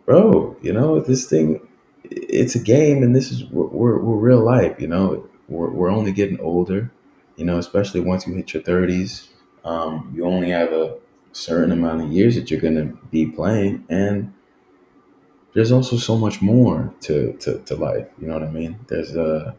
[0.06, 1.60] bro, you know, this thing,
[2.04, 4.80] it's a game, and this is we're, we're, we're real life.
[4.80, 6.90] You know, we're, we're only getting older.
[7.36, 9.30] You know, especially once you hit your thirties,
[9.64, 10.98] um, you only have a
[11.32, 14.32] certain amount of years that you're gonna be playing, and
[15.54, 18.06] there's also so much more to, to, to life.
[18.20, 18.78] You know what I mean?
[18.88, 19.56] There's a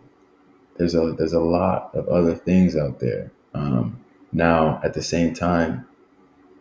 [0.78, 3.32] there's a there's a lot of other things out there.
[3.54, 4.00] Um,
[4.32, 5.86] now, at the same time,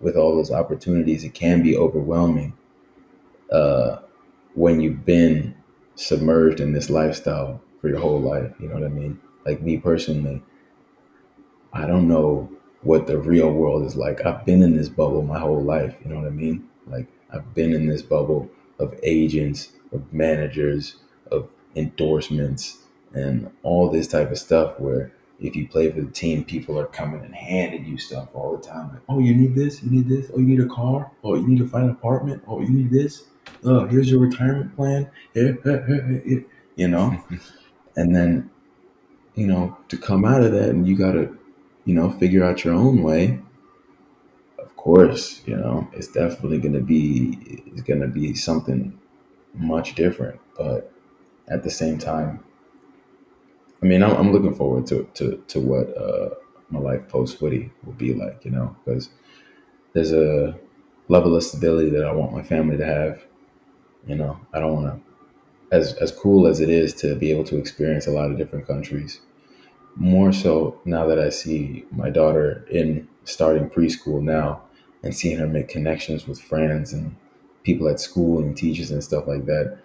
[0.01, 2.55] with all those opportunities, it can be overwhelming
[3.53, 3.99] uh,
[4.55, 5.55] when you've been
[5.95, 8.53] submerged in this lifestyle for your whole life.
[8.61, 9.21] You know what I mean?
[9.47, 10.43] Like me personally,
[11.73, 12.51] I don't know
[12.83, 14.25] what the real world is like.
[14.25, 15.95] I've been in this bubble my whole life.
[16.03, 16.69] You know what I mean?
[16.87, 20.97] Like I've been in this bubble of agents, of managers,
[21.31, 22.79] of endorsements,
[23.13, 26.87] and all this type of stuff where if you play for the team, people are
[26.87, 28.91] coming and handing you stuff all the time.
[28.91, 31.47] Like, oh, you need this, you need this, oh, you need a car, oh, you
[31.47, 33.25] need to find an apartment, oh, you need this,
[33.65, 36.45] oh, here's your retirement plan, here, here, here, here, here,"
[36.77, 37.23] you know?
[37.97, 38.49] And then,
[39.35, 41.37] you know, to come out of that and you got to,
[41.85, 43.41] you know, figure out your own way.
[44.59, 48.99] Of course, you know, it's definitely going to be, it's going to be something
[49.55, 50.41] much different.
[50.57, 50.93] But
[51.49, 52.45] at the same time,
[53.83, 56.31] I mean, I'm, I'm looking forward to, to, to what uh,
[56.69, 59.11] my life post footy will be like, you know, because
[59.95, 60.59] there's a
[61.09, 63.25] level of stability that I want my family to have.
[64.07, 67.45] You know, I don't want to, as, as cool as it is to be able
[67.45, 69.21] to experience a lot of different countries,
[69.97, 74.63] more so now that I see my daughter in starting preschool now
[75.03, 77.17] and seeing her make connections with friends and
[77.63, 79.79] people at school and teachers and stuff like that.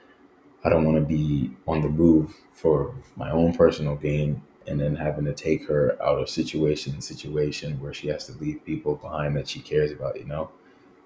[0.64, 4.96] I don't want to be on the move for my own personal gain and then
[4.96, 9.36] having to take her out of situation situation where she has to leave people behind
[9.36, 10.50] that she cares about, you know?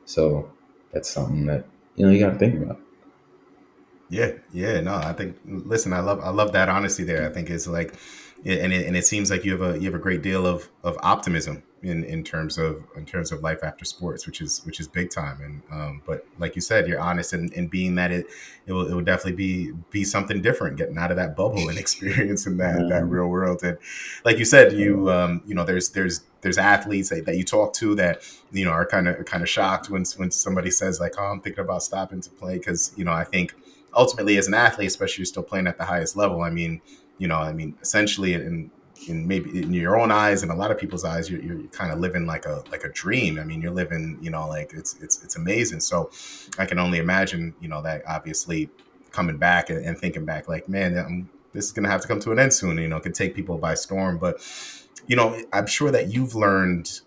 [0.06, 0.52] So
[0.94, 2.80] that's something that, you know, you got to think about.
[4.10, 7.30] Yeah, yeah, no, I think listen, I love I love that honesty there.
[7.30, 7.94] I think it's like
[8.46, 10.70] and it, and it seems like you have a you have a great deal of
[10.84, 14.80] of optimism in in terms of in terms of life after sports, which is which
[14.80, 15.42] is big time.
[15.42, 18.28] And um, but like you said, you're honest and, being that it
[18.66, 21.78] it will, it will definitely be be something different, getting out of that bubble and
[21.86, 23.64] experiencing that that real world.
[23.64, 23.78] And
[24.24, 27.74] like you said, you um, you know there's there's there's athletes that, that you talk
[27.74, 28.22] to that
[28.52, 31.42] you know are kind of kind of shocked when when somebody says like, oh, I'm
[31.42, 33.54] thinking about stopping to play because you know I think
[33.94, 36.42] ultimately as an athlete, especially you're still playing at the highest level.
[36.42, 36.82] I mean,
[37.20, 38.72] you know, I mean, essentially in
[39.08, 41.92] in maybe in your own eyes and a lot of people's eyes, you're, you're kind
[41.92, 43.40] of living like a like a dream.
[43.40, 45.80] I mean, you're living, you know, like it's it's it's amazing.
[45.82, 46.10] So
[46.58, 48.70] I can only imagine, you know, that obviously
[49.12, 52.08] coming back and, and thinking back, like, man, I'm, um, this is gonna have to
[52.08, 52.78] come to an end soon.
[52.78, 54.18] You know, it can take people by storm.
[54.18, 54.42] But
[55.08, 57.02] you know, I'm sure that you've learned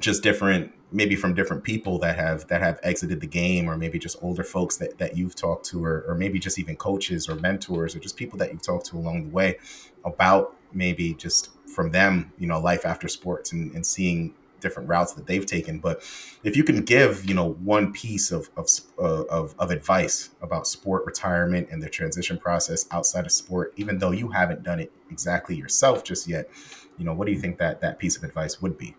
[0.00, 3.98] just different maybe from different people that have that have exited the game or maybe
[3.98, 7.34] just older folks that, that you've talked to or, or maybe just even coaches or
[7.36, 9.58] mentors or just people that you've talked to along the way
[10.04, 15.12] about maybe just from them you know life after sports and, and seeing different routes
[15.12, 15.78] that they've taken.
[15.78, 15.98] But
[16.42, 20.66] if you can give you know one piece of of, uh, of, of advice about
[20.66, 24.92] sport retirement and the transition process outside of sport even though you haven't done it
[25.10, 26.48] exactly yourself just yet
[26.96, 28.94] you know what do you think that that piece of advice would be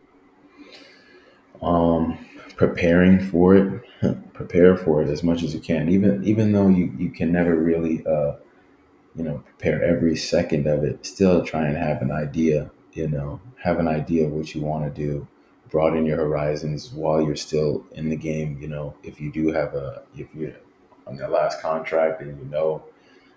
[1.64, 2.18] um,
[2.58, 3.84] preparing for it,
[4.34, 5.90] prepare for it as much as you can.
[5.90, 8.34] Even even though you you can never really uh,
[9.16, 12.72] you know prepare every second of it, still try and have an idea.
[12.94, 15.28] You know, have an idea of what you want to do.
[15.70, 18.60] Broaden your horizons while you're still in the game.
[18.62, 20.54] You know, if you do have a if you're
[21.08, 22.84] on your last contract and you know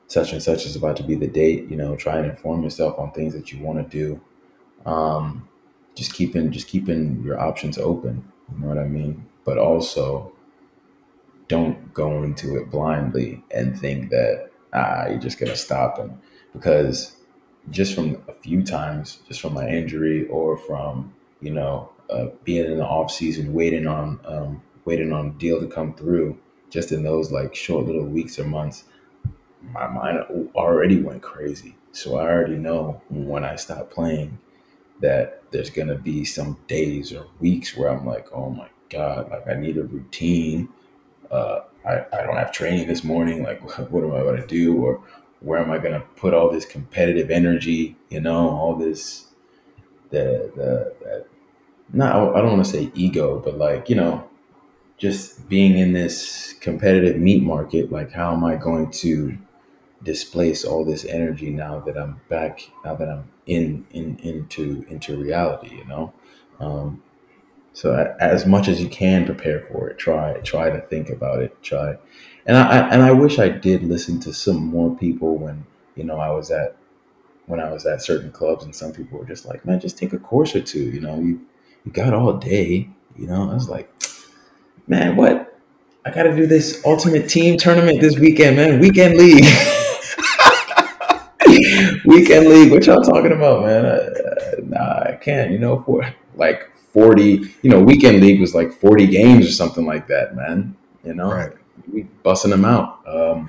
[0.08, 2.98] such and such is about to be the date, you know, try and inform yourself
[2.98, 4.20] on things that you want to do.
[4.88, 5.48] Um,
[5.96, 8.30] just keeping just keeping your options open.
[8.52, 9.26] You know what I mean?
[9.44, 10.32] But also
[11.48, 16.18] don't go into it blindly and think that ah you're just gonna stop and
[16.52, 17.16] because
[17.70, 22.64] just from a few times, just from my injury or from you know uh, being
[22.66, 26.38] in the off season, waiting on um, waiting on a deal to come through,
[26.70, 28.84] just in those like short little weeks or months,
[29.62, 30.20] my mind
[30.54, 31.76] already went crazy.
[31.92, 34.38] So I already know when I stop playing
[35.00, 39.46] that there's gonna be some days or weeks where I'm like, oh my god, like
[39.48, 40.68] I need a routine.
[41.30, 43.42] Uh, I, I don't have training this morning.
[43.42, 44.76] Like, what am I gonna do?
[44.76, 45.02] Or
[45.40, 47.96] where am I gonna put all this competitive energy?
[48.10, 49.26] You know, all this
[50.10, 51.26] the the that
[51.92, 54.28] not I don't want to say ego, but like you know,
[54.98, 57.92] just being in this competitive meat market.
[57.92, 59.38] Like, how am I going to
[60.06, 65.16] displace all this energy now that I'm back, now that I'm in in into into
[65.18, 66.12] reality, you know.
[66.60, 67.02] Um,
[67.72, 71.62] so as much as you can prepare for it, try try to think about it,
[71.62, 71.96] try.
[72.46, 75.66] And I and I wish I did listen to some more people when
[75.96, 76.76] you know I was at
[77.46, 80.12] when I was at certain clubs, and some people were just like, "Man, just take
[80.12, 80.84] a course or two.
[80.84, 81.40] You know, you
[81.84, 82.88] you got all day.
[83.16, 83.90] You know." I was like,
[84.86, 85.58] "Man, what?
[86.04, 88.80] I got to do this ultimate team tournament this weekend, man.
[88.80, 89.44] Weekend league."
[92.16, 92.72] weekend league.
[92.72, 93.84] What y'all talking about, man?
[93.84, 94.10] Uh,
[94.62, 95.50] nah, I can't.
[95.50, 99.86] You know, for like forty, you know, weekend league was like forty games or something
[99.86, 100.76] like that, man.
[101.04, 101.52] You know, right.
[101.92, 103.00] we busting them out.
[103.06, 103.48] Um,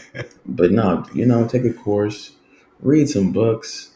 [0.46, 2.32] but no, you know, take a course,
[2.80, 3.90] read some books.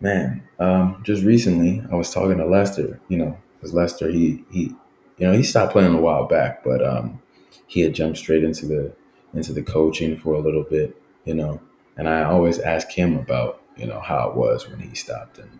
[0.00, 3.00] Man, um, just recently I was talking to Lester.
[3.08, 4.74] You know, because Lester he he,
[5.18, 7.20] you know, he stopped playing a while back, but um,
[7.66, 8.92] he had jumped straight into the
[9.34, 10.96] into the coaching for a little bit.
[11.26, 11.60] You know,
[11.96, 15.38] and I always ask him about, you know, how it was when he stopped.
[15.38, 15.58] And,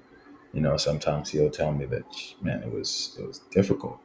[0.52, 2.04] you know, sometimes he'll tell me that,
[2.40, 3.98] man, it was, it was difficult.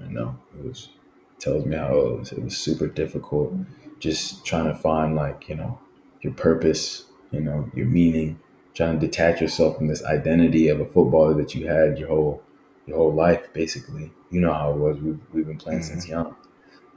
[0.00, 0.90] You know, it was,
[1.38, 3.54] tells me how it was, it was super difficult
[4.00, 5.78] just trying to find like, you know,
[6.20, 8.38] your purpose, you know, your meaning,
[8.74, 12.42] trying to detach yourself from this identity of a footballer that you had your whole,
[12.86, 14.12] your whole life, basically.
[14.30, 14.98] You know how it was.
[14.98, 15.88] We've, we've been playing mm-hmm.
[15.88, 16.36] since young.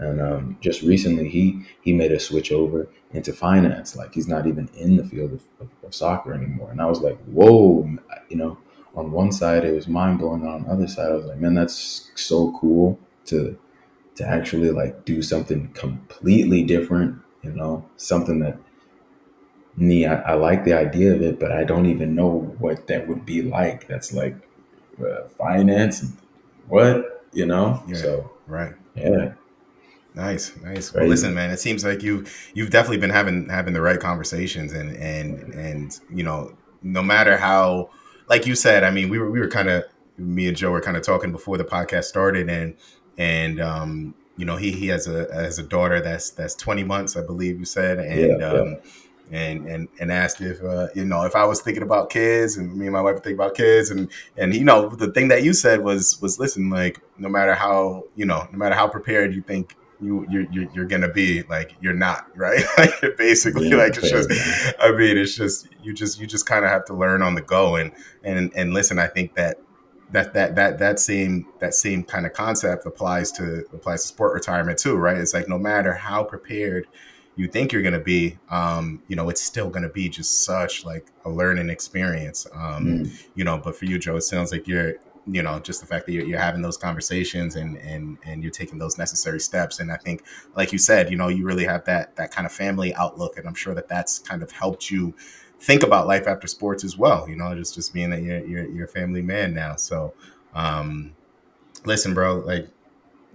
[0.01, 3.95] And um, just recently, he he made a switch over into finance.
[3.95, 6.71] Like he's not even in the field of, of, of soccer anymore.
[6.71, 7.89] And I was like, whoa,
[8.29, 8.57] you know.
[8.95, 10.45] On one side, it was mind blowing.
[10.45, 13.57] On the other side, I was like, man, that's so cool to
[14.15, 17.17] to actually like do something completely different.
[17.43, 18.57] You know, something that
[19.75, 23.07] me, I, I like the idea of it, but I don't even know what that
[23.07, 23.87] would be like.
[23.87, 24.35] That's like
[24.99, 26.11] uh, finance,
[26.67, 27.83] what you know.
[27.87, 29.33] Yeah, so right, yeah
[30.13, 30.93] Nice, nice.
[30.93, 31.51] Well, listen, man.
[31.51, 35.99] It seems like you you've definitely been having having the right conversations, and and and
[36.13, 36.53] you know,
[36.83, 37.89] no matter how,
[38.27, 39.85] like you said, I mean, we were we were kind of
[40.17, 42.75] me and Joe were kind of talking before the podcast started, and
[43.17, 47.15] and um, you know, he he has a has a daughter that's that's twenty months,
[47.15, 48.75] I believe you said, and yeah, um, yeah
[49.31, 52.75] and and and asked if uh, you know if I was thinking about kids and
[52.75, 55.53] me and my wife think about kids and and you know the thing that you
[55.53, 59.41] said was was listen like no matter how you know no matter how prepared you
[59.41, 63.95] think you you're, you're, you're gonna be like you're not right like basically yeah, like
[63.97, 64.29] it's just
[64.79, 67.41] I mean it's just you just you just kind of have to learn on the
[67.41, 67.91] go and
[68.23, 69.57] and and listen I think that
[70.11, 74.33] that that that that same that same kind of concept applies to applies to sport
[74.33, 76.87] retirement too right it's like no matter how prepared
[77.35, 80.43] you think you're going to be, um, you know, it's still going to be just
[80.43, 82.45] such like a learning experience.
[82.53, 83.25] Um, mm.
[83.35, 84.95] You know, but for you, Joe, it sounds like you're,
[85.27, 88.51] you know, just the fact that you're, you're having those conversations and and and you're
[88.51, 89.79] taking those necessary steps.
[89.79, 90.23] And I think,
[90.55, 93.47] like you said, you know, you really have that that kind of family outlook, and
[93.47, 95.13] I'm sure that that's kind of helped you
[95.59, 97.29] think about life after sports as well.
[97.29, 99.75] You know, just just being that you're you're, you're a family man now.
[99.75, 100.13] So,
[100.53, 101.15] um,
[101.85, 102.67] listen, bro, like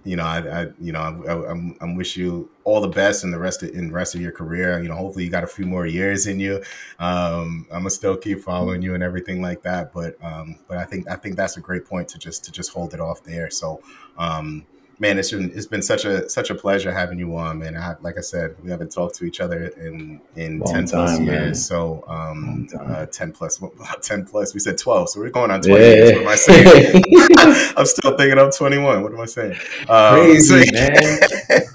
[0.03, 3.31] you know, I, I you know, I, I'm, I'm wish you all the best in
[3.31, 4.81] the rest of in the rest of your career.
[4.81, 6.63] You know, hopefully you got a few more years in you.
[6.99, 9.93] Um, I'm gonna still keep following you and everything like that.
[9.93, 12.71] But um, but I think I think that's a great point to just to just
[12.71, 13.49] hold it off there.
[13.49, 13.81] So
[14.17, 14.65] um,
[14.99, 17.77] man, it's been it's been such a such a pleasure having you on, man.
[17.77, 21.05] I, like I said, we haven't talked to each other in in Long ten time,
[21.05, 21.55] plus years, man.
[21.55, 23.61] so um, uh, ten plus
[24.01, 24.53] ten plus.
[24.53, 25.83] We said twelve, so we're going on twenty.
[25.83, 25.89] Yeah.
[25.89, 26.11] Years.
[26.13, 27.03] What am I saying?
[27.77, 29.03] I'm still thinking I'm 21.
[29.03, 29.55] What am I saying?
[29.87, 31.19] Um, Crazy so, man,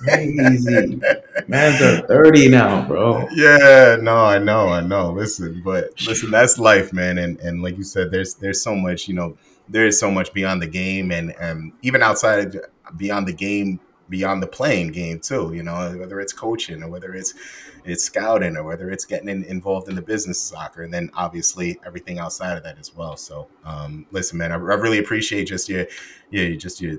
[0.04, 1.00] crazy.
[1.46, 3.26] Man's are 30 now, bro.
[3.32, 5.12] Yeah, no, I know, I know.
[5.12, 7.18] Listen, but listen, that's life, man.
[7.18, 9.36] And and like you said, there's there's so much, you know
[9.68, 12.56] there is so much beyond the game and, and even outside
[12.96, 15.52] beyond the game, beyond the playing game too.
[15.54, 17.34] You know, whether it's coaching or whether it's
[17.84, 21.78] it's scouting or whether it's getting in, involved in the business soccer, and then obviously
[21.84, 23.16] everything outside of that as well.
[23.16, 25.86] So, um, listen, man, I, I really appreciate just your,
[26.30, 26.98] yeah, just your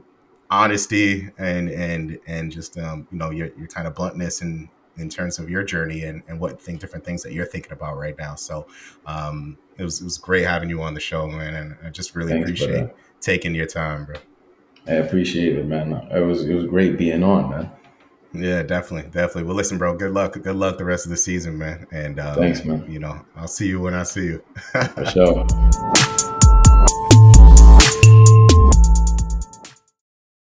[0.49, 5.09] honesty and and and just um, you know your your kind of bluntness and in
[5.09, 8.15] terms of your journey and, and what think different things that you're thinking about right
[8.17, 8.35] now.
[8.35, 8.67] So
[9.07, 12.15] um, it was it was great having you on the show, man, and I just
[12.15, 12.89] really Thanks appreciate
[13.19, 14.15] taking your time, bro.
[14.87, 15.93] I appreciate it, man.
[16.11, 17.71] It was it was great being on, man.
[18.33, 19.43] Yeah, definitely, definitely.
[19.43, 19.95] Well, listen, bro.
[19.95, 20.33] Good luck.
[20.33, 21.85] Good luck the rest of the season, man.
[21.91, 22.85] And um, thanks, man.
[22.89, 24.43] You know, I'll see you when I see you.
[24.71, 25.45] For sure.